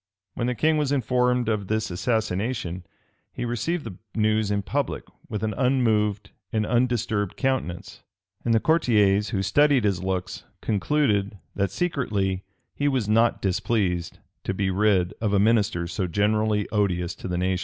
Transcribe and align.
[*] 0.19 0.33
When 0.33 0.47
the 0.47 0.55
king 0.55 0.77
was 0.79 0.91
informed 0.91 1.47
of 1.47 1.67
this 1.67 1.91
assassination, 1.91 2.87
he 3.31 3.45
received 3.45 3.83
the 3.83 3.97
news 4.15 4.49
in 4.49 4.63
public 4.63 5.03
with 5.29 5.43
an 5.43 5.53
unmoved 5.53 6.31
and 6.51 6.65
undisturbed 6.65 7.37
countenance; 7.37 8.01
and 8.43 8.51
the 8.51 8.59
courtiers, 8.59 9.29
who 9.29 9.43
studied 9.43 9.83
his 9.83 10.01
looks, 10.03 10.43
concluded, 10.59 11.37
that 11.55 11.69
secretly 11.69 12.43
he 12.73 12.87
was 12.87 13.07
not 13.07 13.43
displeased 13.43 14.17
to 14.43 14.55
be 14.55 14.71
rid 14.71 15.13
of 15.21 15.33
a 15.33 15.39
minister 15.39 15.85
so 15.85 16.07
generally 16.07 16.67
odious 16.69 17.13
to 17.13 17.27
the 17.27 17.37
nation. 17.37 17.59